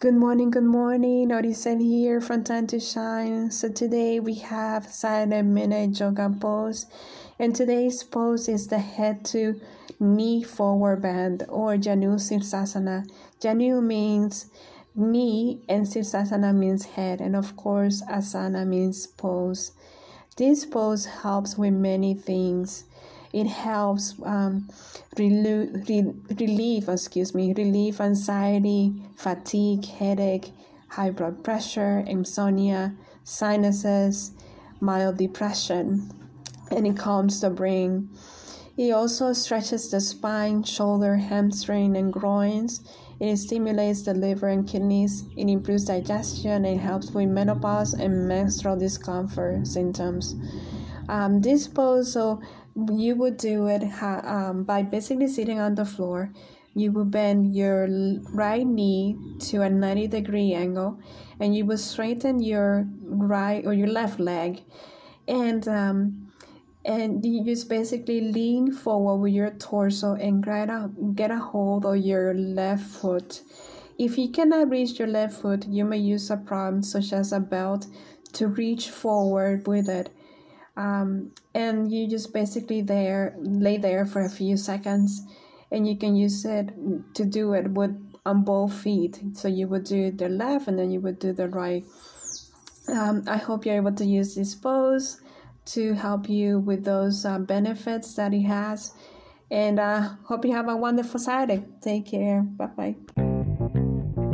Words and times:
Good 0.00 0.14
morning, 0.14 0.52
good 0.52 0.62
morning. 0.62 1.30
Odisel 1.30 1.80
here 1.80 2.20
from 2.20 2.44
Time 2.44 2.68
to 2.68 2.78
Shine. 2.78 3.50
So 3.50 3.68
today 3.68 4.20
we 4.20 4.34
have 4.34 4.86
silent 4.86 5.48
minute 5.48 5.98
yoga 5.98 6.32
pose. 6.40 6.86
And 7.36 7.52
today's 7.52 8.04
pose 8.04 8.48
is 8.48 8.68
the 8.68 8.78
head 8.78 9.24
to 9.32 9.60
knee 9.98 10.44
forward 10.44 11.02
bend 11.02 11.46
or 11.48 11.74
Janu 11.74 12.14
Sirsasana. 12.14 13.10
Janu 13.40 13.82
means 13.82 14.46
knee 14.94 15.62
and 15.68 15.84
Sirsasana 15.84 16.54
means 16.54 16.84
head. 16.94 17.20
And 17.20 17.34
of 17.34 17.56
course, 17.56 18.00
Asana 18.02 18.64
means 18.64 19.04
pose. 19.08 19.72
This 20.36 20.64
pose 20.64 21.06
helps 21.06 21.58
with 21.58 21.72
many 21.72 22.14
things 22.14 22.84
it 23.32 23.46
helps 23.46 24.14
um, 24.24 24.68
relieve, 25.18 26.14
relieve, 26.40 26.88
excuse 26.88 27.34
me, 27.34 27.52
relieve 27.52 28.00
anxiety, 28.00 29.02
fatigue, 29.16 29.84
headache, 29.84 30.50
high 30.88 31.10
blood 31.10 31.44
pressure, 31.44 32.04
insomnia, 32.06 32.94
sinuses, 33.24 34.32
mild 34.80 35.18
depression, 35.18 36.10
and 36.70 36.86
it 36.86 36.96
calms 36.96 37.40
the 37.40 37.50
brain. 37.50 38.08
It 38.76 38.92
also 38.92 39.32
stretches 39.32 39.90
the 39.90 40.00
spine, 40.00 40.62
shoulder, 40.62 41.16
hamstring, 41.16 41.96
and 41.96 42.12
groins. 42.12 42.80
It 43.18 43.36
stimulates 43.36 44.02
the 44.02 44.14
liver 44.14 44.46
and 44.46 44.68
kidneys. 44.68 45.24
It 45.36 45.48
improves 45.48 45.86
digestion. 45.86 46.64
It 46.64 46.78
helps 46.78 47.10
with 47.10 47.28
menopause 47.28 47.92
and 47.92 48.28
menstrual 48.28 48.76
discomfort 48.76 49.66
symptoms. 49.66 50.36
Um, 51.08 51.40
this 51.40 51.66
pose, 51.66 52.12
so 52.12 52.40
you 52.92 53.16
would 53.16 53.36
do 53.36 53.66
it 53.66 53.82
um, 54.02 54.64
by 54.64 54.82
basically 54.82 55.28
sitting 55.28 55.58
on 55.58 55.74
the 55.74 55.84
floor. 55.84 56.32
You 56.74 56.92
would 56.92 57.10
bend 57.10 57.56
your 57.56 57.88
right 58.32 58.66
knee 58.66 59.16
to 59.50 59.62
a 59.62 59.70
90 59.70 60.06
degree 60.06 60.52
angle 60.52 61.00
and 61.40 61.56
you 61.56 61.64
would 61.66 61.80
straighten 61.80 62.40
your 62.40 62.86
right 63.02 63.66
or 63.66 63.72
your 63.72 63.88
left 63.88 64.20
leg 64.20 64.62
and 65.26 65.66
um, 65.66 66.30
and 66.84 67.24
you 67.24 67.44
just 67.44 67.68
basically 67.68 68.20
lean 68.20 68.72
forward 68.72 69.16
with 69.16 69.32
your 69.32 69.50
torso 69.50 70.14
and 70.14 70.44
get 70.44 70.70
a, 70.70 70.90
get 71.14 71.30
a 71.30 71.38
hold 71.38 71.84
of 71.84 71.96
your 71.96 72.32
left 72.32 72.84
foot. 72.84 73.42
If 73.98 74.16
you 74.16 74.30
cannot 74.30 74.70
reach 74.70 74.98
your 74.98 75.08
left 75.08 75.40
foot, 75.40 75.66
you 75.66 75.84
may 75.84 75.98
use 75.98 76.30
a 76.30 76.36
prop 76.36 76.84
such 76.84 77.12
as 77.12 77.32
a 77.32 77.40
belt 77.40 77.86
to 78.34 78.46
reach 78.46 78.88
forward 78.90 79.66
with 79.66 79.88
it 79.88 80.10
um, 80.78 81.32
and 81.54 81.92
you 81.92 82.08
just 82.08 82.32
basically 82.32 82.80
there 82.80 83.34
lay 83.40 83.76
there 83.76 84.06
for 84.06 84.22
a 84.22 84.30
few 84.30 84.56
seconds 84.56 85.22
and 85.72 85.86
you 85.86 85.96
can 85.96 86.14
use 86.14 86.44
it 86.44 86.70
to 87.14 87.24
do 87.24 87.52
it 87.52 87.68
with 87.72 87.92
on 88.24 88.44
both 88.44 88.72
feet. 88.72 89.20
So 89.34 89.48
you 89.48 89.66
would 89.68 89.84
do 89.84 90.12
the 90.12 90.28
left 90.28 90.68
and 90.68 90.78
then 90.78 90.90
you 90.90 91.00
would 91.00 91.18
do 91.18 91.32
the 91.32 91.48
right. 91.48 91.84
Um, 92.88 93.24
i 93.26 93.36
hope 93.36 93.66
you're 93.66 93.76
able 93.76 93.92
to 93.92 94.04
use 94.04 94.34
this 94.34 94.54
pose 94.54 95.20
to 95.66 95.92
help 95.92 96.26
you 96.28 96.60
with 96.60 96.84
those 96.84 97.26
uh, 97.26 97.38
benefits 97.38 98.14
that 98.14 98.32
it 98.32 98.42
has. 98.42 98.94
And 99.50 99.80
uh, 99.80 100.10
hope 100.24 100.44
you 100.44 100.52
have 100.52 100.68
a 100.68 100.76
wonderful 100.76 101.18
saturday. 101.18 101.64
Take 101.82 102.06
care. 102.06 102.42
Bye 102.42 102.66
bye 102.66 104.27